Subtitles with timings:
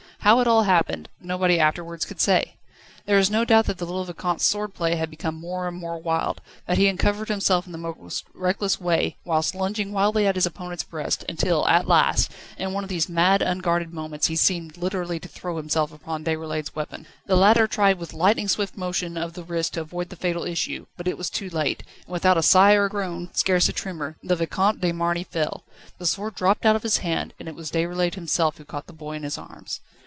[0.23, 2.53] How it all happened, nobody afterwards could say.
[3.07, 5.99] There is no doubt that the little Vicomte's sword play had become more and more
[5.99, 10.45] wild: that he uncovered himself in the most reckless way, whilst lunging wildly at his
[10.45, 15.19] opponent's breast, until at last, in one of these mad, unguarded moments, he seemed literally
[15.19, 17.07] to throw himself upon Déroulède's weapon.
[17.25, 20.85] The latter tried with lightning swift motion of the wrist to avoid the fatal issue,
[20.97, 24.35] but it was too late, and without a sigh or groan, scarce a tremor, the
[24.35, 25.63] Vicomte de Marny fell.
[25.97, 28.93] The sword dropped out of his hand, and it was Déroulède himself who caught the
[28.93, 29.79] boy in his arms.